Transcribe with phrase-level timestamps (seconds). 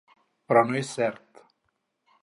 [0.53, 1.45] Però no és cert.